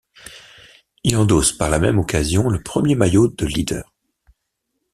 [1.03, 3.93] Il endosse par la même occasion le premier maillot de leader.